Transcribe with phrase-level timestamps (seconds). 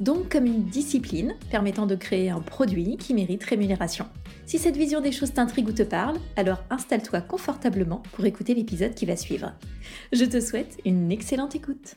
[0.00, 4.06] Donc comme une discipline permettant de créer un produit qui mérite rémunération.
[4.46, 8.94] Si cette vision des choses t'intrigue ou te parle, alors installe-toi confortablement pour écouter l'épisode
[8.94, 9.52] qui va suivre.
[10.12, 11.96] Je te souhaite une excellente écoute.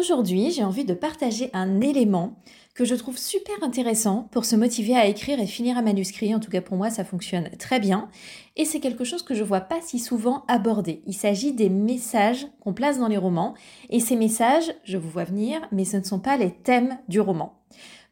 [0.00, 2.32] Aujourd'hui, j'ai envie de partager un élément
[2.74, 6.34] que je trouve super intéressant pour se motiver à écrire et finir un manuscrit.
[6.34, 8.08] En tout cas, pour moi, ça fonctionne très bien.
[8.56, 11.02] Et c'est quelque chose que je vois pas si souvent abordé.
[11.06, 13.52] Il s'agit des messages qu'on place dans les romans.
[13.90, 17.20] Et ces messages, je vous vois venir, mais ce ne sont pas les thèmes du
[17.20, 17.59] roman.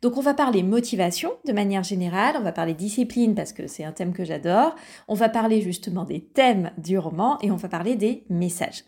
[0.00, 3.82] Donc on va parler motivation de manière générale, on va parler discipline parce que c'est
[3.82, 4.76] un thème que j'adore,
[5.08, 8.84] on va parler justement des thèmes du roman et on va parler des messages.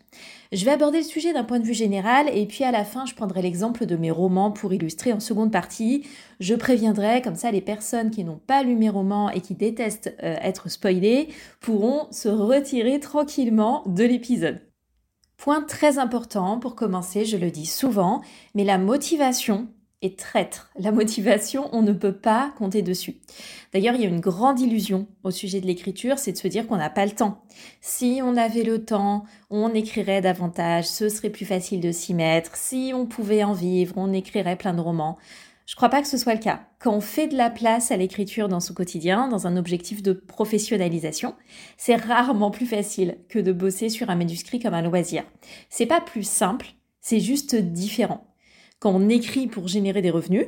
[0.53, 3.05] Je vais aborder le sujet d'un point de vue général et puis à la fin
[3.05, 6.07] je prendrai l'exemple de mes romans pour illustrer en seconde partie.
[6.39, 10.15] Je préviendrai comme ça les personnes qui n'ont pas lu mes romans et qui détestent
[10.23, 11.27] euh, être spoilées
[11.59, 14.61] pourront se retirer tranquillement de l'épisode.
[15.35, 18.21] Point très important pour commencer, je le dis souvent,
[18.55, 19.67] mais la motivation
[20.01, 20.71] et traître.
[20.77, 23.17] La motivation, on ne peut pas compter dessus.
[23.73, 26.67] D'ailleurs, il y a une grande illusion au sujet de l'écriture, c'est de se dire
[26.67, 27.43] qu'on n'a pas le temps.
[27.81, 32.55] Si on avait le temps, on écrirait davantage, ce serait plus facile de s'y mettre.
[32.55, 35.17] Si on pouvait en vivre, on écrirait plein de romans.
[35.67, 36.61] Je crois pas que ce soit le cas.
[36.79, 40.11] Quand on fait de la place à l'écriture dans son quotidien, dans un objectif de
[40.11, 41.35] professionnalisation,
[41.77, 45.23] c'est rarement plus facile que de bosser sur un manuscrit comme un loisir.
[45.69, 48.30] C'est pas plus simple, c'est juste différent
[48.81, 50.47] quand on écrit pour générer des revenus,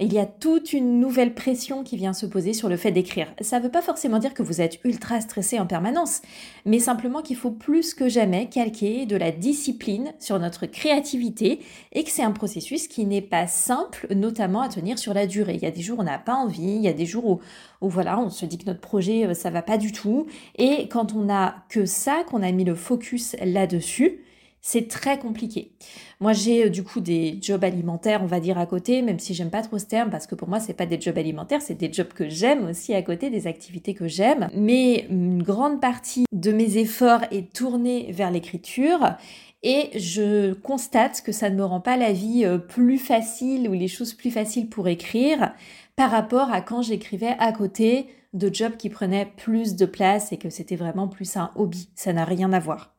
[0.00, 3.32] il y a toute une nouvelle pression qui vient se poser sur le fait d'écrire.
[3.40, 6.22] Ça ne veut pas forcément dire que vous êtes ultra stressé en permanence,
[6.64, 11.60] mais simplement qu'il faut plus que jamais calquer de la discipline sur notre créativité
[11.92, 15.54] et que c'est un processus qui n'est pas simple, notamment à tenir sur la durée.
[15.54, 17.26] Il y a des jours où on n'a pas envie, il y a des jours
[17.26, 17.40] où,
[17.80, 21.24] on se dit que notre projet euh, ça va pas du tout, et quand on
[21.24, 24.24] n'a que ça, qu'on a mis le focus là-dessus,
[24.66, 25.72] c'est très compliqué.
[26.20, 29.34] Moi, j'ai euh, du coup des jobs alimentaires, on va dire à côté, même si
[29.34, 31.74] j'aime pas trop ce terme parce que pour moi, c'est pas des jobs alimentaires, c'est
[31.74, 34.48] des jobs que j'aime aussi à côté, des activités que j'aime.
[34.54, 39.16] Mais une grande partie de mes efforts est tournée vers l'écriture
[39.62, 43.74] et je constate que ça ne me rend pas la vie euh, plus facile ou
[43.74, 45.52] les choses plus faciles pour écrire
[45.94, 50.38] par rapport à quand j'écrivais à côté de jobs qui prenaient plus de place et
[50.38, 51.90] que c'était vraiment plus un hobby.
[51.94, 52.93] Ça n'a rien à voir.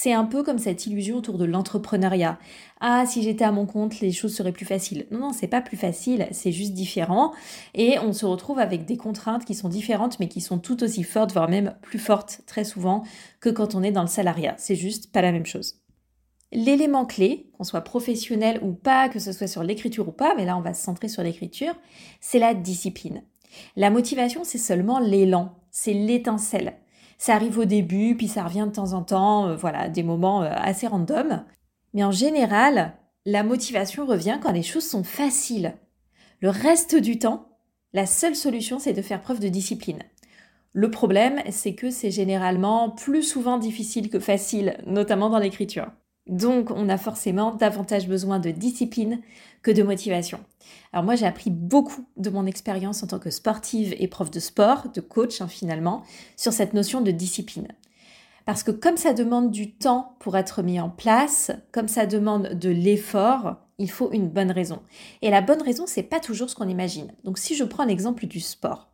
[0.00, 2.38] C'est un peu comme cette illusion autour de l'entrepreneuriat.
[2.78, 5.08] Ah, si j'étais à mon compte, les choses seraient plus faciles.
[5.10, 7.32] Non, non, c'est pas plus facile, c'est juste différent.
[7.74, 11.02] Et on se retrouve avec des contraintes qui sont différentes, mais qui sont tout aussi
[11.02, 13.02] fortes, voire même plus fortes très souvent
[13.40, 14.54] que quand on est dans le salariat.
[14.56, 15.80] C'est juste pas la même chose.
[16.52, 20.44] L'élément clé, qu'on soit professionnel ou pas, que ce soit sur l'écriture ou pas, mais
[20.44, 21.74] là on va se centrer sur l'écriture,
[22.20, 23.24] c'est la discipline.
[23.74, 26.74] La motivation, c'est seulement l'élan, c'est l'étincelle.
[27.18, 30.42] Ça arrive au début, puis ça revient de temps en temps, euh, voilà, des moments
[30.42, 31.44] euh, assez random.
[31.92, 32.94] Mais en général,
[33.26, 35.74] la motivation revient quand les choses sont faciles.
[36.40, 37.48] Le reste du temps,
[37.92, 39.98] la seule solution, c'est de faire preuve de discipline.
[40.72, 45.90] Le problème, c'est que c'est généralement plus souvent difficile que facile, notamment dans l'écriture.
[46.28, 49.20] Donc, on a forcément davantage besoin de discipline
[49.62, 50.40] que de motivation.
[50.92, 54.40] Alors moi, j'ai appris beaucoup de mon expérience en tant que sportive et prof de
[54.40, 56.02] sport, de coach hein, finalement,
[56.36, 57.68] sur cette notion de discipline.
[58.44, 62.54] Parce que comme ça demande du temps pour être mis en place, comme ça demande
[62.54, 64.80] de l'effort, il faut une bonne raison.
[65.20, 67.12] Et la bonne raison, c'est pas toujours ce qu'on imagine.
[67.24, 68.90] Donc si je prends l'exemple du sport,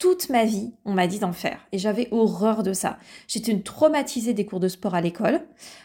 [0.00, 1.60] toute ma vie, on m'a dit d'en faire.
[1.70, 2.98] Et j'avais horreur de ça.
[3.28, 5.42] J'étais une traumatisée des cours de sport à l'école.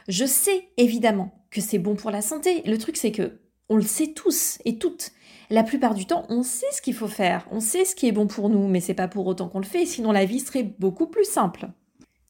[0.07, 2.63] Je sais évidemment que c'est bon pour la santé.
[2.65, 5.11] Le truc, c'est que on le sait tous et toutes.
[5.49, 7.45] La plupart du temps, on sait ce qu'il faut faire.
[7.51, 9.65] On sait ce qui est bon pour nous, mais c'est pas pour autant qu'on le
[9.65, 9.85] fait.
[9.85, 11.67] Sinon, la vie serait beaucoup plus simple.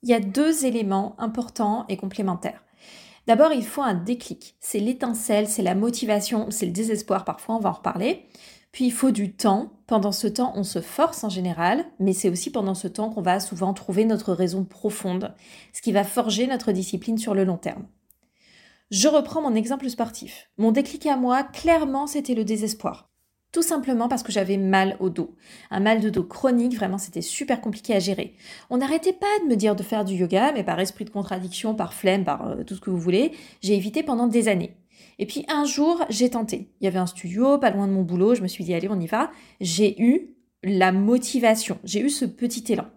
[0.02, 2.64] Il y a deux éléments importants et complémentaires.
[3.28, 4.56] D'abord, il faut un déclic.
[4.60, 8.26] C'est l'étincelle, c'est la motivation, c'est le désespoir parfois, on va en reparler.
[8.76, 9.72] Puis il faut du temps.
[9.88, 13.22] Pendant ce temps, on se force en général, mais c'est aussi pendant ce temps qu'on
[13.22, 15.34] va souvent trouver notre raison profonde,
[15.72, 17.86] ce qui va forger notre discipline sur le long terme.
[18.92, 20.50] Je reprends mon exemple sportif.
[20.58, 23.10] Mon déclic à moi, clairement, c'était le désespoir.
[23.54, 25.38] Tout simplement parce que j'avais mal au dos.
[25.72, 28.36] Un mal de dos chronique, vraiment c'était super compliqué à gérer.
[28.70, 31.76] On n'arrêtait pas de me dire de faire du yoga, mais par esprit de contradiction,
[31.76, 33.32] par flemme, par euh, tout ce que vous voulez,
[33.62, 34.76] j'ai évité pendant des années.
[35.20, 36.70] Et puis un jour, j'ai tenté.
[36.82, 38.90] Il y avait un studio pas loin de mon boulot, je me suis dit allez,
[38.90, 39.32] on y va.
[39.62, 42.88] J'ai eu la motivation, j'ai eu ce petit élan.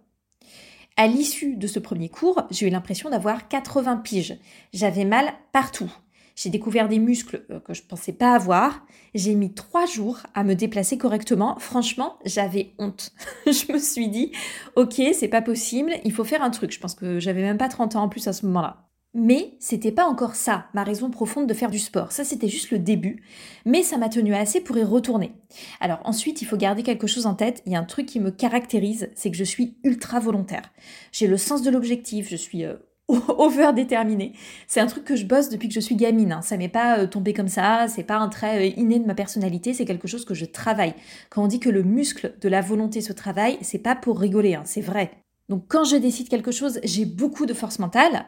[0.97, 4.37] À l'issue de ce premier cours, j'ai eu l'impression d'avoir 80 piges.
[4.73, 5.93] J'avais mal partout.
[6.35, 8.85] J'ai découvert des muscles euh, que je ne pensais pas avoir.
[9.15, 11.57] J'ai mis trois jours à me déplacer correctement.
[11.59, 13.13] Franchement, j'avais honte.
[13.47, 14.33] je me suis dit,
[14.77, 16.73] ok, c'est pas possible, il faut faire un truc.
[16.73, 18.88] Je pense que j'avais même pas 30 ans en plus à ce moment-là.
[19.21, 22.13] Mais c'était pas encore ça, ma raison profonde de faire du sport.
[22.13, 23.25] Ça, c'était juste le début.
[23.67, 25.33] Mais ça m'a tenu assez pour y retourner.
[25.81, 27.61] Alors ensuite, il faut garder quelque chose en tête.
[27.67, 30.71] Il y a un truc qui me caractérise, c'est que je suis ultra volontaire.
[31.11, 32.77] J'ai le sens de l'objectif, je suis euh,
[33.09, 34.35] over déterminée.
[34.69, 36.31] C'est un truc que je bosse depuis que je suis gamine.
[36.31, 36.43] Hein.
[36.43, 39.17] Ça m'est pas euh, tombé comme ça, c'est pas un trait euh, inné de ma
[39.17, 40.95] personnalité, c'est quelque chose que je travaille.
[41.29, 44.55] Quand on dit que le muscle de la volonté se travaille, c'est pas pour rigoler,
[44.55, 45.11] hein, c'est vrai.
[45.49, 48.27] Donc quand je décide quelque chose, j'ai beaucoup de force mentale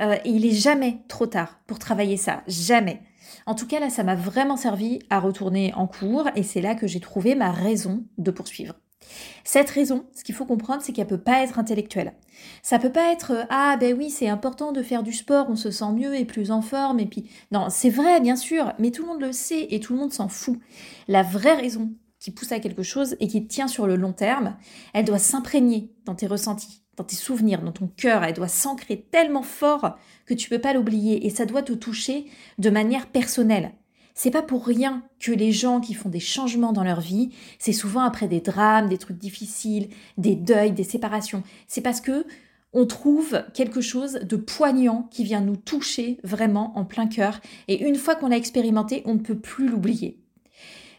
[0.00, 3.02] euh, il est jamais trop tard pour travailler ça, jamais.
[3.46, 6.74] En tout cas là, ça m'a vraiment servi à retourner en cours et c'est là
[6.74, 8.74] que j'ai trouvé ma raison de poursuivre.
[9.44, 12.14] Cette raison, ce qu'il faut comprendre, c'est qu'elle peut pas être intellectuelle.
[12.62, 15.56] Ça peut pas être euh, ah ben oui, c'est important de faire du sport, on
[15.56, 18.90] se sent mieux et plus en forme et puis non, c'est vrai bien sûr, mais
[18.90, 20.58] tout le monde le sait et tout le monde s'en fout.
[21.08, 24.56] La vraie raison qui pousse à quelque chose et qui tient sur le long terme,
[24.92, 29.06] elle doit s'imprégner dans tes ressentis, dans tes souvenirs, dans ton cœur, elle doit s'ancrer
[29.10, 32.26] tellement fort que tu peux pas l'oublier et ça doit te toucher
[32.58, 33.72] de manière personnelle.
[34.14, 37.74] C'est pas pour rien que les gens qui font des changements dans leur vie, c'est
[37.74, 41.42] souvent après des drames, des trucs difficiles, des deuils, des séparations.
[41.68, 42.26] C'est parce que
[42.72, 47.86] on trouve quelque chose de poignant qui vient nous toucher vraiment en plein cœur et
[47.86, 50.25] une fois qu'on l'a expérimenté, on ne peut plus l'oublier.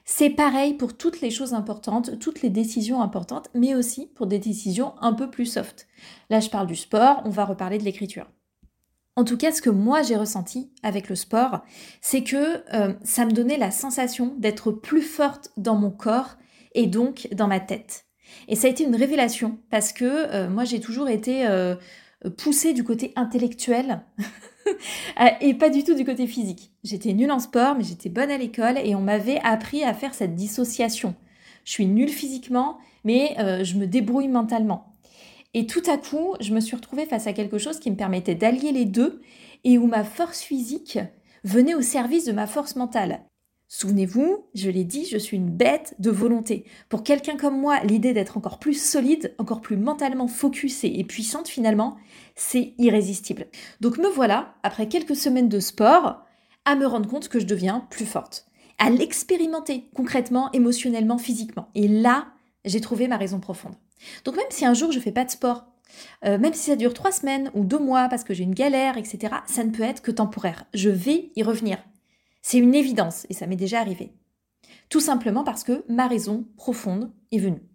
[0.10, 4.40] C'est pareil pour toutes les choses importantes, toutes les décisions importantes, mais aussi pour des
[4.40, 5.86] décisions un peu plus soft.
[6.30, 8.26] Là, je parle du sport, on va reparler de l'écriture.
[9.18, 11.60] En tout cas, ce que moi j'ai ressenti avec le sport,
[12.00, 16.38] c'est que euh, ça me donnait la sensation d'être plus forte dans mon corps
[16.74, 18.06] et donc dans ma tête.
[18.48, 21.76] Et ça a été une révélation parce que euh, moi j'ai toujours été euh,
[22.38, 24.02] poussée du côté intellectuel
[25.42, 26.72] et pas du tout du côté physique.
[26.84, 30.14] J'étais nulle en sport, mais j'étais bonne à l'école et on m'avait appris à faire
[30.14, 31.16] cette dissociation.
[31.64, 34.94] Je suis nulle physiquement, mais euh, je me débrouille mentalement.
[35.54, 38.36] Et tout à coup, je me suis retrouvée face à quelque chose qui me permettait
[38.36, 39.22] d'allier les deux
[39.64, 41.00] et où ma force physique
[41.44, 43.22] venait au service de ma force mentale.
[43.70, 46.64] Souvenez-vous, je l'ai dit, je suis une bête de volonté.
[46.88, 51.50] Pour quelqu'un comme moi, l'idée d'être encore plus solide, encore plus mentalement focusée et puissante
[51.50, 51.98] finalement,
[52.36, 53.48] c'est irrésistible.
[53.82, 56.24] Donc me voilà, après quelques semaines de sport,
[56.64, 58.48] à me rendre compte que je deviens plus forte,
[58.78, 61.68] à l'expérimenter concrètement, émotionnellement, physiquement.
[61.76, 62.28] Et là,
[62.64, 63.76] j'ai trouvé ma raison profonde.
[64.24, 65.66] Donc même si un jour je fais pas de sport,
[66.26, 68.98] euh, même si ça dure trois semaines ou deux mois parce que j'ai une galère,
[68.98, 70.64] etc., ça ne peut être que temporaire.
[70.74, 71.80] Je vais y revenir.
[72.50, 74.14] C'est une évidence et ça m'est déjà arrivé.
[74.88, 77.68] Tout simplement parce que ma raison profonde est venue.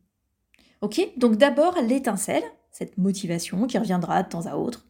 [0.80, 0.98] Ok?
[1.18, 4.86] Donc d'abord l'étincelle, cette motivation qui reviendra de temps à autre.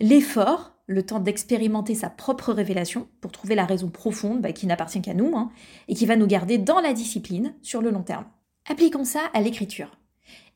[0.00, 5.02] L'effort, le temps d'expérimenter sa propre révélation pour trouver la raison profonde bah, qui n'appartient
[5.02, 5.50] qu'à nous hein,
[5.88, 8.24] et qui va nous garder dans la discipline sur le long terme.
[8.66, 9.90] Appliquons ça à l'écriture.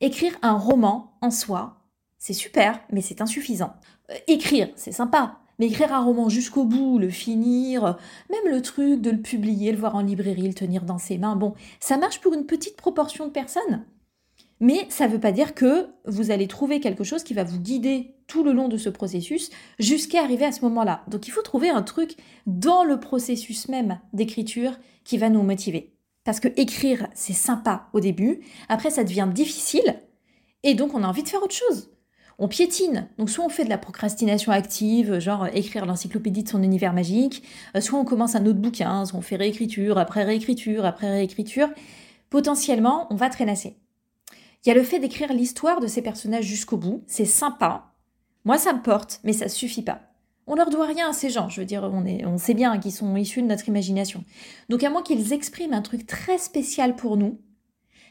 [0.01, 1.83] Écrire un roman en soi,
[2.17, 3.75] c'est super, mais c'est insuffisant.
[4.09, 7.97] Euh, écrire, c'est sympa, mais écrire un roman jusqu'au bout, le finir,
[8.29, 11.35] même le truc de le publier, le voir en librairie, le tenir dans ses mains,
[11.35, 13.85] bon, ça marche pour une petite proportion de personnes.
[14.59, 17.59] Mais ça ne veut pas dire que vous allez trouver quelque chose qui va vous
[17.59, 21.03] guider tout le long de ce processus jusqu'à arriver à ce moment-là.
[21.07, 22.15] Donc il faut trouver un truc
[22.47, 25.93] dans le processus même d'écriture qui va nous motiver.
[26.23, 30.01] Parce que écrire, c'est sympa au début, après ça devient difficile,
[30.63, 31.89] et donc on a envie de faire autre chose
[32.39, 33.07] on piétine.
[33.17, 37.43] Donc soit on fait de la procrastination active, genre écrire l'encyclopédie de son univers magique,
[37.75, 41.69] euh, soit on commence un autre bouquin, soit on fait réécriture, après réécriture, après réécriture.
[42.29, 43.77] Potentiellement, on va traînasser.
[44.65, 47.93] Il y a le fait d'écrire l'histoire de ces personnages jusqu'au bout, c'est sympa.
[48.43, 50.01] Moi, ça me porte, mais ça suffit pas.
[50.45, 52.77] On leur doit rien à ces gens, je veux dire, on, est, on sait bien
[52.77, 54.23] qu'ils sont issus de notre imagination.
[54.69, 57.41] Donc à moins qu'ils expriment un truc très spécial pour nous,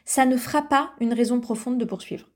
[0.04, 2.28] ça ne fera pas une raison profonde de poursuivre.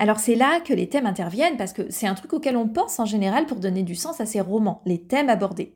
[0.00, 3.00] Alors c'est là que les thèmes interviennent parce que c'est un truc auquel on pense
[3.00, 5.74] en général pour donner du sens à ces romans, les thèmes abordés.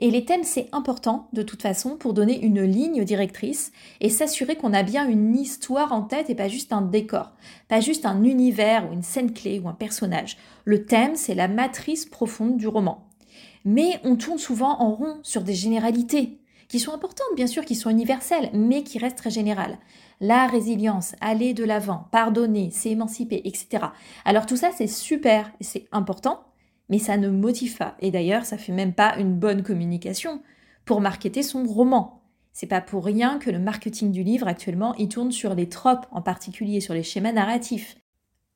[0.00, 4.56] Et les thèmes, c'est important de toute façon pour donner une ligne directrice et s'assurer
[4.56, 7.30] qu'on a bien une histoire en tête et pas juste un décor,
[7.68, 10.38] pas juste un univers ou une scène clé ou un personnage.
[10.64, 13.06] Le thème, c'est la matrice profonde du roman.
[13.64, 16.40] Mais on tourne souvent en rond sur des généralités,
[16.72, 19.76] qui sont importantes bien sûr, qui sont universelles, mais qui restent très générales
[20.22, 23.86] la résilience, aller de l'avant, pardonner, s'émanciper, etc.
[24.24, 26.44] Alors tout ça, c'est super c'est important,
[26.88, 27.96] mais ça ne motive pas.
[28.00, 30.40] Et d'ailleurs, ça fait même pas une bonne communication
[30.86, 32.22] pour marketer son roman.
[32.52, 36.06] C'est pas pour rien que le marketing du livre actuellement, il tourne sur les tropes,
[36.10, 37.96] en particulier sur les schémas narratifs.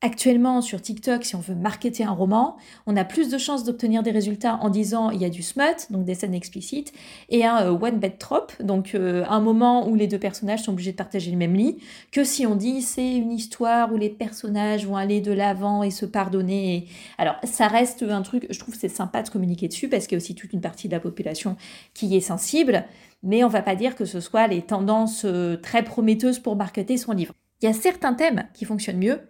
[0.02, 4.02] Actuellement, sur TikTok, si on veut marketer un roman, on a plus de chances d'obtenir
[4.02, 6.92] des résultats en disant il y a du smut, donc des scènes explicites,
[7.30, 10.72] et un euh, one bed trope, donc euh, un moment où les deux personnages sont
[10.72, 11.78] obligés de partager le même lit,
[12.12, 15.90] que si on dit c'est une histoire où les personnages vont aller de l'avant et
[15.90, 16.88] se pardonner.
[17.16, 20.20] Alors, ça reste un truc, je trouve c'est sympa de communiquer dessus parce qu'il y
[20.20, 21.56] a aussi toute une partie de la population
[21.94, 22.84] qui est sensible,
[23.22, 26.98] mais on va pas dire que ce soit les tendances euh, très prometteuses pour marketer
[26.98, 27.32] son livre.
[27.60, 29.20] Il y a certains thèmes qui fonctionnent mieux,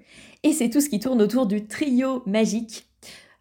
[0.43, 2.89] et c'est tout ce qui tourne autour du trio magique,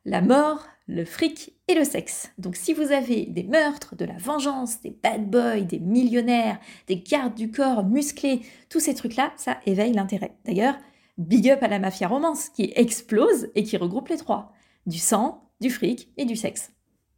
[0.05, 2.31] la mort, le fric et le sexe.
[2.37, 6.97] Donc si vous avez des meurtres, de la vengeance, des bad boys, des millionnaires, des
[6.97, 10.37] gardes du corps musclés, tous ces trucs-là, ça éveille l'intérêt.
[10.45, 10.77] D'ailleurs,
[11.17, 14.53] big up à la mafia romance qui explose et qui regroupe les trois.
[14.85, 16.71] Du sang, du fric et du sexe.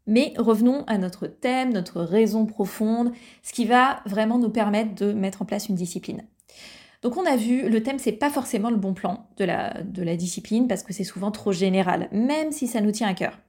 [0.06, 3.12] Mais revenons à notre thème, notre raison profonde,
[3.44, 6.26] ce qui va vraiment nous permettre de mettre en place une discipline.
[7.02, 10.68] Donc on a vu, le thème c'est pas forcément le bon plan de la, discipline
[10.68, 13.40] parce que c'est souvent trop général, même si ça nous tient à cœur.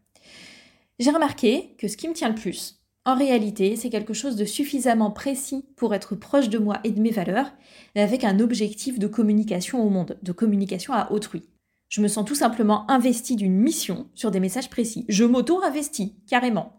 [0.98, 4.44] J'ai remarqué que ce qui me tient le plus, en réalité, c'est quelque chose de
[4.44, 7.50] suffisamment précis pour être proche de moi et de mes valeurs,
[7.94, 11.48] mais avec un objectif de communication au monde, de communication à autrui.
[11.88, 15.06] Je me sens tout simplement investi d'une mission sur des messages précis.
[15.08, 16.78] Je m'auto-investis, carrément.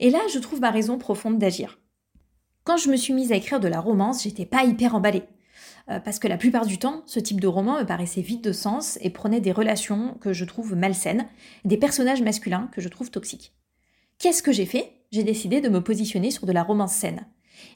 [0.00, 1.78] Et là, je trouve ma raison profonde d'agir.
[2.64, 5.24] Quand je me suis mise à écrire de la romance, j'étais pas hyper emballée.
[5.90, 8.52] Euh, parce que la plupart du temps, ce type de roman me paraissait vide de
[8.52, 11.26] sens et prenait des relations que je trouve malsaines,
[11.64, 13.54] des personnages masculins que je trouve toxiques.
[14.18, 14.92] Qu'est-ce que j'ai fait?
[15.12, 17.26] J'ai décidé de me positionner sur de la romance saine.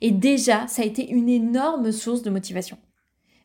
[0.00, 2.78] Et déjà, ça a été une énorme source de motivation.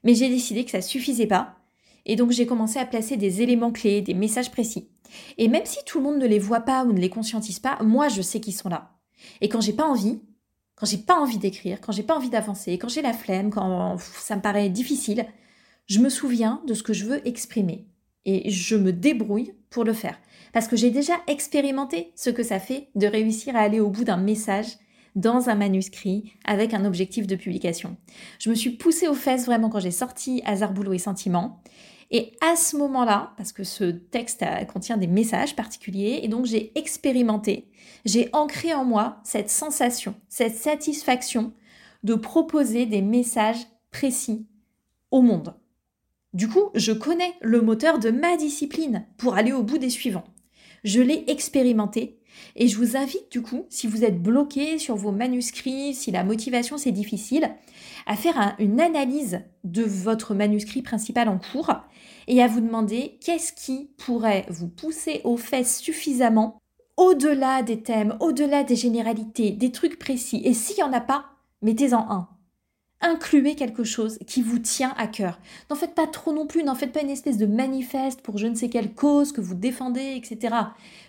[0.03, 1.57] Mais j'ai décidé que ça suffisait pas,
[2.05, 4.89] et donc j'ai commencé à placer des éléments clés, des messages précis.
[5.37, 7.77] Et même si tout le monde ne les voit pas ou ne les conscientise pas,
[7.83, 8.97] moi je sais qu'ils sont là.
[9.41, 10.21] Et quand j'ai pas envie,
[10.77, 13.97] quand j'ai pas envie d'écrire, quand j'ai pas envie d'avancer, quand j'ai la flemme, quand
[13.97, 15.25] ça me paraît difficile,
[15.87, 17.87] je me souviens de ce que je veux exprimer
[18.25, 20.19] et je me débrouille pour le faire.
[20.53, 24.03] Parce que j'ai déjà expérimenté ce que ça fait de réussir à aller au bout
[24.03, 24.67] d'un message
[25.15, 27.97] dans un manuscrit avec un objectif de publication.
[28.37, 31.63] Je me suis poussée aux fesses vraiment quand j'ai sorti Hasard, Boulot et Sentiments.
[32.09, 36.77] Et à ce moment-là, parce que ce texte contient des messages particuliers, et donc j'ai
[36.77, 37.69] expérimenté,
[38.05, 41.53] j'ai ancré en moi cette sensation, cette satisfaction
[42.03, 44.47] de proposer des messages précis
[45.11, 45.55] au monde.
[46.33, 50.25] Du coup, je connais le moteur de ma discipline pour aller au bout des suivants.
[50.83, 52.16] Je l'ai expérimenté
[52.55, 56.23] et je vous invite du coup, si vous êtes bloqué sur vos manuscrits, si la
[56.23, 57.51] motivation c'est difficile,
[58.05, 61.73] à faire une analyse de votre manuscrit principal en cours
[62.27, 66.59] et à vous demander qu'est-ce qui pourrait vous pousser aux fesses suffisamment
[66.97, 70.41] au-delà des thèmes, au-delà des généralités, des trucs précis.
[70.43, 71.25] Et s'il n'y en a pas,
[71.61, 72.27] mettez-en un.
[72.99, 75.39] Incluez quelque chose qui vous tient à cœur.
[75.69, 78.47] N'en faites pas trop non plus, n'en faites pas une espèce de manifeste pour je
[78.47, 80.55] ne sais quelle cause que vous défendez, etc.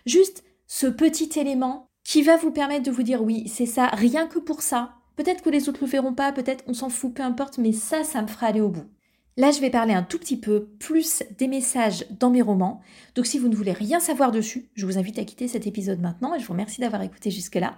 [0.04, 4.29] Juste ce petit élément qui va vous permettre de vous dire oui, c'est ça, rien
[4.29, 4.95] que pour ça.
[5.17, 8.05] Peut-être que les autres le feront pas, peut-être on s'en fout, peu importe, mais ça,
[8.05, 8.87] ça me fera aller au bout.
[9.38, 12.80] Là, je vais parler un tout petit peu plus des messages dans mes romans.
[13.14, 16.00] Donc, si vous ne voulez rien savoir dessus, je vous invite à quitter cet épisode
[16.00, 17.76] maintenant et je vous remercie d'avoir écouté jusque-là.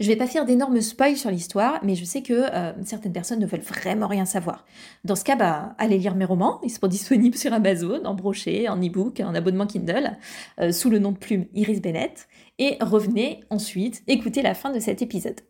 [0.00, 3.12] Je ne vais pas faire d'énormes spoils sur l'histoire, mais je sais que euh, certaines
[3.12, 4.64] personnes ne veulent vraiment rien savoir.
[5.04, 6.60] Dans ce cas, bah, allez lire mes romans.
[6.62, 10.16] Ils seront disponibles sur Amazon, en brochet, en e-book, en abonnement Kindle,
[10.62, 12.26] euh, sous le nom de plume Iris Bennett.
[12.58, 15.42] Et revenez ensuite écouter la fin de cet épisode.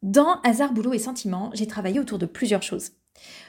[0.00, 2.92] Dans Hasard, Boulot et Sentiments, j'ai travaillé autour de plusieurs choses.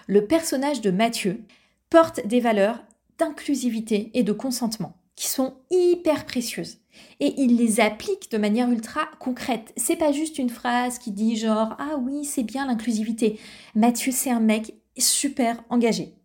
[0.08, 1.44] Le personnage de Mathieu
[1.90, 2.84] porte des valeurs
[3.18, 6.80] d'inclusivité et de consentement qui sont hyper précieuses.
[7.20, 9.74] Et il les applique de manière ultra concrète.
[9.78, 13.40] C'est pas juste une phrase qui dit genre ah oui, c'est bien l'inclusivité.
[13.76, 16.16] Mathieu, c'est un mec super engagé.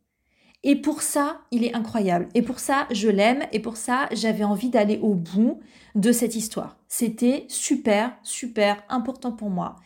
[0.64, 2.28] Et pour ça, il est incroyable.
[2.34, 3.44] Et pour ça, je l'aime.
[3.52, 5.60] Et pour ça, j'avais envie d'aller au bout
[5.94, 6.76] de cette histoire.
[6.88, 9.76] C'était super, super important pour moi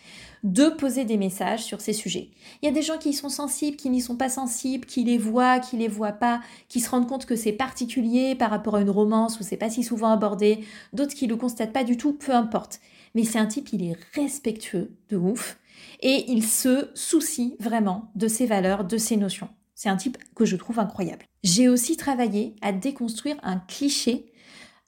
[0.43, 2.31] de poser des messages sur ces sujets.
[2.61, 5.05] Il y a des gens qui y sont sensibles, qui n'y sont pas sensibles, qui
[5.05, 8.77] les voient, qui les voient pas, qui se rendent compte que c'est particulier par rapport
[8.77, 11.97] à une romance où c'est pas si souvent abordé, d'autres qui le constatent pas du
[11.97, 12.81] tout, peu importe.
[13.15, 15.59] Mais c'est un type, il est respectueux de ouf
[16.01, 19.49] et il se soucie vraiment de ses valeurs, de ses notions.
[19.75, 21.27] C'est un type que je trouve incroyable.
[21.43, 24.33] J'ai aussi travaillé à déconstruire un cliché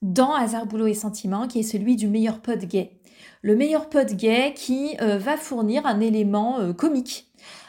[0.02, 3.00] dans Hasard, Boulot et Sentiment, qui est celui du meilleur pote gay.
[3.42, 7.28] Le meilleur pote gay qui euh, va fournir un élément euh, comique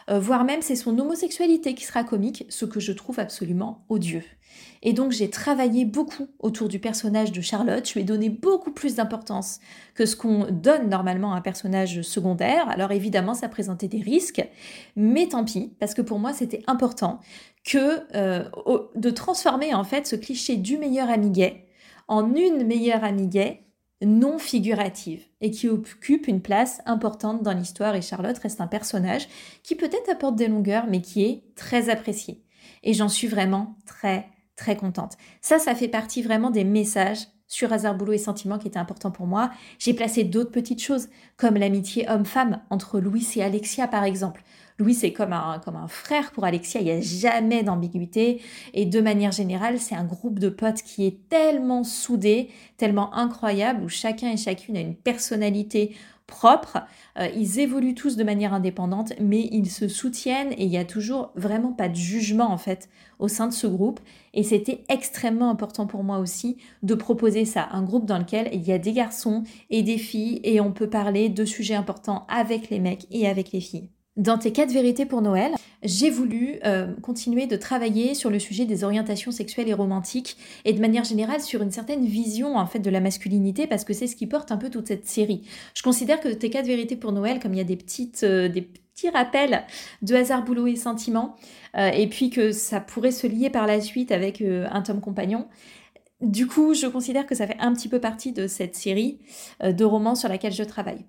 [0.09, 4.23] euh, voire même c'est son homosexualité qui sera comique, ce que je trouve absolument odieux.
[4.83, 8.71] Et donc j'ai travaillé beaucoup autour du personnage de Charlotte, je lui ai donné beaucoup
[8.71, 9.59] plus d'importance
[9.95, 12.69] que ce qu'on donne normalement à un personnage secondaire.
[12.69, 14.47] Alors évidemment ça présentait des risques,
[14.95, 17.19] mais tant pis, parce que pour moi c'était important
[17.73, 21.65] de transformer en fait ce cliché du meilleur ami gay
[22.07, 23.64] en une meilleure amie gay
[24.01, 29.27] non figurative et qui occupe une place importante dans l'histoire et Charlotte reste un personnage
[29.63, 32.43] qui peut-être apporte des longueurs mais qui est très apprécié.
[32.83, 35.17] Et j'en suis vraiment très très contente.
[35.41, 39.11] Ça, ça fait partie vraiment des messages sur Hasard Boulot et Sentiments qui étaient importants
[39.11, 39.51] pour moi.
[39.79, 44.43] J'ai placé d'autres petites choses comme l'amitié homme-femme entre Louis et Alexia par exemple.
[44.77, 48.41] Louis, c'est comme un, comme un frère pour Alexia, il n'y a jamais d'ambiguïté.
[48.73, 53.83] Et de manière générale, c'est un groupe de potes qui est tellement soudé, tellement incroyable,
[53.83, 55.95] où chacun et chacune a une personnalité
[56.27, 56.79] propre.
[57.17, 60.85] Euh, ils évoluent tous de manière indépendante, mais ils se soutiennent et il n'y a
[60.85, 62.89] toujours vraiment pas de jugement en fait
[63.19, 63.99] au sein de ce groupe.
[64.33, 68.63] Et c'était extrêmement important pour moi aussi de proposer ça, un groupe dans lequel il
[68.63, 72.69] y a des garçons et des filles et on peut parler de sujets importants avec
[72.69, 73.89] les mecs et avec les filles.
[74.17, 75.51] Dans tes quatre vérités pour Noël,
[75.83, 80.71] j'ai voulu euh, continuer de travailler sur le sujet des orientations sexuelles et romantiques et
[80.71, 84.07] de manière générale sur une certaine vision en fait de la masculinité parce que c'est
[84.07, 85.41] ce qui porte un peu toute cette série.
[85.73, 87.77] Je considère que tes quatre vérités pour Noël, comme il y a des
[88.23, 89.63] euh, petits rappels
[90.01, 91.35] de hasard, boulot et sentiment,
[91.75, 95.45] euh, et puis que ça pourrait se lier par la suite avec un tome compagnon,
[96.31, 99.19] du coup, je considère que ça fait un petit peu partie de cette série
[99.63, 101.05] euh, de romans sur laquelle je travaille.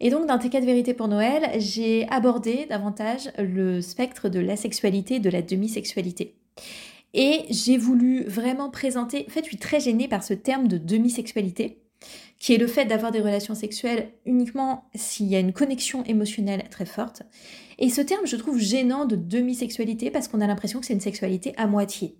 [0.00, 4.56] Et donc, dans tes quatre vérités pour Noël, j'ai abordé davantage le spectre de la
[4.56, 6.36] sexualité, de la demi-sexualité.
[7.12, 10.78] Et j'ai voulu vraiment présenter, en fait, je suis très gênée par ce terme de
[10.78, 11.82] demi-sexualité,
[12.40, 16.64] qui est le fait d'avoir des relations sexuelles uniquement s'il y a une connexion émotionnelle
[16.70, 17.22] très forte.
[17.78, 21.00] Et ce terme, je trouve gênant de demi-sexualité parce qu'on a l'impression que c'est une
[21.00, 22.16] sexualité à moitié.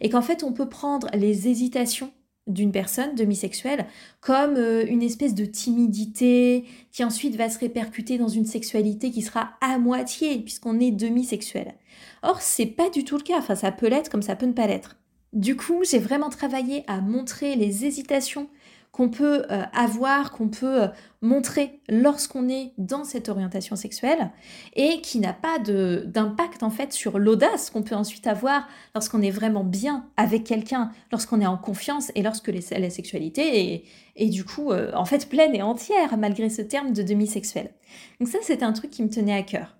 [0.00, 2.12] Et qu'en fait, on peut prendre les hésitations
[2.48, 3.86] d'une personne demi-sexuelle
[4.20, 9.22] comme euh, une espèce de timidité qui ensuite va se répercuter dans une sexualité qui
[9.22, 11.74] sera à moitié puisqu'on est demi-sexuel.
[12.22, 13.38] Or, c'est pas du tout le cas.
[13.38, 14.96] Enfin, ça peut l'être comme ça peut ne pas l'être.
[15.32, 18.48] Du coup, j'ai vraiment travaillé à montrer les hésitations
[18.92, 20.88] qu'on peut euh, avoir, qu'on peut euh,
[21.22, 24.30] montrer lorsqu'on est dans cette orientation sexuelle
[24.74, 29.30] et qui n'a pas d'impact en fait sur l'audace qu'on peut ensuite avoir lorsqu'on est
[29.30, 33.84] vraiment bien avec quelqu'un, lorsqu'on est en confiance et lorsque la sexualité
[34.16, 37.70] est, du coup euh, en fait pleine et entière malgré ce terme de demi-sexuel.
[38.18, 39.79] Donc ça c'était un truc qui me tenait à cœur.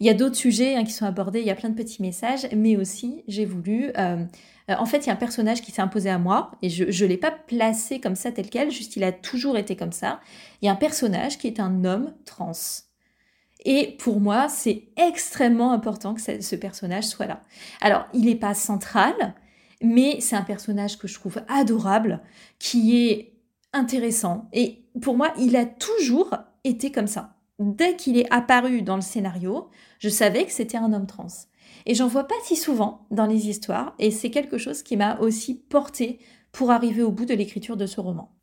[0.00, 2.02] Il y a d'autres sujets hein, qui sont abordés, il y a plein de petits
[2.02, 4.24] messages, mais aussi j'ai voulu euh,
[4.76, 7.08] en fait, il y a un personnage qui s'est imposé à moi, et je ne
[7.08, 10.20] l'ai pas placé comme ça tel quel, juste il a toujours été comme ça.
[10.60, 12.52] Il y a un personnage qui est un homme trans.
[13.64, 17.42] Et pour moi, c'est extrêmement important que ce personnage soit là.
[17.80, 19.14] Alors, il n'est pas central,
[19.82, 22.20] mais c'est un personnage que je trouve adorable,
[22.58, 23.32] qui est
[23.72, 24.48] intéressant.
[24.52, 27.36] Et pour moi, il a toujours été comme ça.
[27.58, 31.26] Dès qu'il est apparu dans le scénario, je savais que c'était un homme trans.
[31.86, 35.18] Et j'en vois pas si souvent dans les histoires, et c'est quelque chose qui m'a
[35.20, 36.18] aussi porté
[36.52, 38.37] pour arriver au bout de l'écriture de ce roman.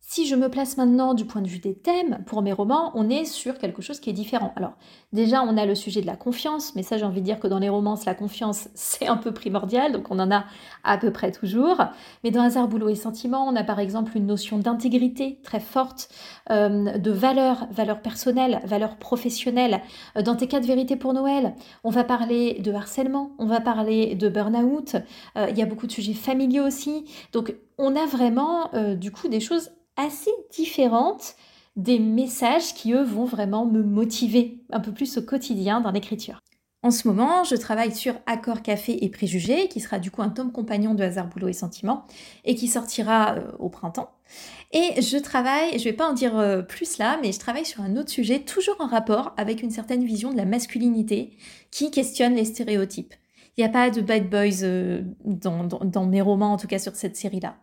[0.00, 3.10] Si je me place maintenant du point de vue des thèmes, pour mes romans, on
[3.10, 4.54] est sur quelque chose qui est différent.
[4.56, 4.72] Alors,
[5.12, 7.46] déjà, on a le sujet de la confiance, mais ça, j'ai envie de dire que
[7.46, 10.46] dans les romances, la confiance, c'est un peu primordial, donc on en a
[10.82, 11.84] à peu près toujours.
[12.24, 16.08] Mais dans Hasard, Boulot et Sentiment, on a par exemple une notion d'intégrité très forte,
[16.50, 19.82] euh, de valeur, valeur personnelle, valeur professionnelle.
[20.16, 24.14] Euh, dans tes quatre vérités pour Noël, on va parler de harcèlement, on va parler
[24.14, 24.96] de burn-out,
[25.36, 27.04] euh, il y a beaucoup de sujets familiaux aussi.
[27.32, 31.34] Donc, on a vraiment, du coup, des choses assez différentes
[31.78, 36.40] des messages qui, eux, vont vraiment me motiver un peu plus au quotidien dans l'écriture.
[36.82, 40.28] En ce moment, je travaille sur Accord Café et Préjugés, qui sera du coup un
[40.28, 42.04] tome compagnon de Hasard, Boulot et Sentiments,
[42.44, 44.10] et qui sortira euh, au printemps.
[44.72, 47.80] Et je travaille, je vais pas en dire euh, plus là, mais je travaille sur
[47.80, 51.36] un autre sujet, toujours en rapport avec une certaine vision de la masculinité,
[51.70, 53.14] qui questionne les stéréotypes.
[53.58, 56.94] Il n'y a pas de bad boys euh, dans, mes romans, en tout cas sur
[56.94, 57.56] cette série-là.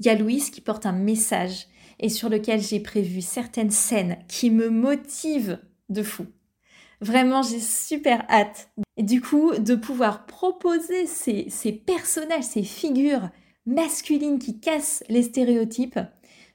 [0.00, 1.66] Il y a Louise qui porte un message
[2.00, 5.58] et sur lequel j'ai prévu certaines scènes qui me motivent
[5.90, 6.24] de fou.
[7.02, 8.70] Vraiment, j'ai super hâte.
[8.96, 13.28] Et du coup, de pouvoir proposer ces personnages, ces figures
[13.66, 16.00] masculines qui cassent les stéréotypes,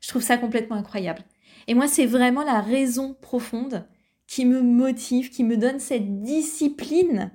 [0.02, 1.22] je trouve ça complètement incroyable.
[1.68, 3.88] Et moi, c'est vraiment la raison profonde
[4.26, 7.32] qui me motive, qui me donne cette discipline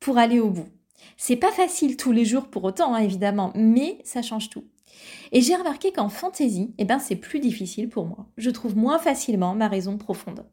[0.00, 0.66] pour aller au bout.
[1.16, 4.64] C'est pas facile tous les jours pour autant, hein, évidemment, mais ça change tout.
[5.32, 8.26] Et j'ai remarqué qu'en fantaisie, eh ben, c'est plus difficile pour moi.
[8.36, 10.44] Je trouve moins facilement ma raison profonde.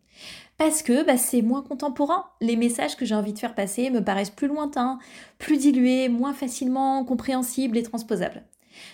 [0.57, 2.25] Parce que bah, c'est moins contemporain.
[2.41, 4.99] Les messages que j'ai envie de faire passer me paraissent plus lointains,
[5.37, 8.43] plus dilués, moins facilement compréhensibles et transposables.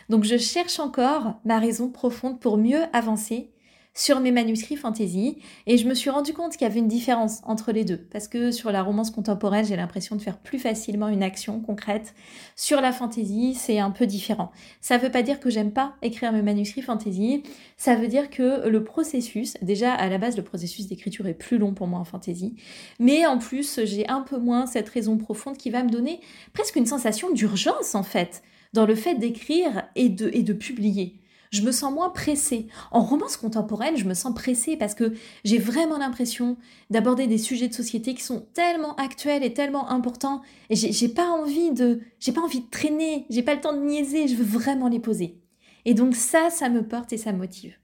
[0.10, 3.52] Donc je cherche encore ma raison profonde pour mieux avancer
[3.94, 5.38] sur mes manuscrits fantasy.
[5.68, 7.98] Et je me suis rendu compte qu'il y avait une différence entre les deux.
[7.98, 12.14] Parce que sur la romance contemporaine j'ai l'impression de faire plus facilement une action concrète.
[12.56, 14.52] Sur la fantasy c'est un peu différent.
[14.80, 17.44] Ça veut pas dire que j'aime pas écrire mes manuscrits fantasy.
[17.78, 21.58] Ça veut dire que le processus déjà à la base le processus d'écriture est plus
[21.58, 22.56] long pour moi en fantasy.
[23.00, 26.22] Mais en plus j'ai un peu moins cette raison profonde qui va me donner
[26.54, 28.42] presque une sensation d'urgence en fait
[28.74, 31.21] dans le fait d'écrire et de, et de publier
[31.52, 32.68] je me sens moins pressée.
[32.92, 36.58] En romance contemporaine, je me sens pressée parce que j'ai vraiment l'impression
[36.90, 40.42] d'aborder des sujets de société qui sont tellement actuels et tellement importants.
[40.70, 43.82] Et j'ai pas envie de, j'ai pas envie de traîner, j'ai pas le temps de
[43.82, 45.38] niaiser, je veux vraiment les poser.
[45.86, 47.76] Et donc ça, ça me porte et ça me motive.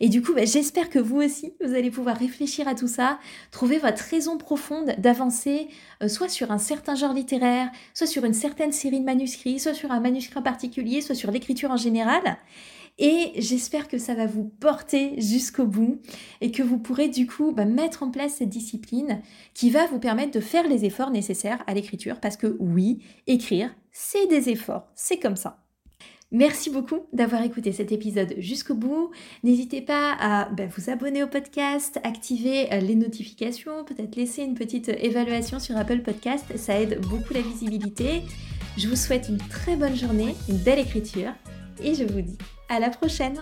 [0.00, 3.18] Et du coup, bah, j'espère que vous aussi, vous allez pouvoir réfléchir à tout ça,
[3.50, 5.68] trouver votre raison profonde d'avancer,
[6.02, 9.74] euh, soit sur un certain genre littéraire, soit sur une certaine série de manuscrits, soit
[9.74, 12.22] sur un manuscrit en particulier, soit sur l'écriture en général.
[12.98, 16.00] Et j'espère que ça va vous porter jusqu'au bout
[16.40, 19.20] et que vous pourrez du coup bah, mettre en place cette discipline
[19.52, 22.20] qui va vous permettre de faire les efforts nécessaires à l'écriture.
[22.20, 25.64] Parce que oui, écrire, c'est des efforts, c'est comme ça.
[26.30, 29.10] Merci beaucoup d'avoir écouté cet épisode jusqu'au bout.
[29.44, 34.54] N'hésitez pas à bah, vous abonner au podcast, activer euh, les notifications, peut-être laisser une
[34.54, 38.22] petite évaluation sur Apple Podcast, ça aide beaucoup la visibilité.
[38.76, 41.32] Je vous souhaite une très bonne journée, une belle écriture
[41.80, 42.38] et je vous dis
[42.74, 43.40] à la prochaine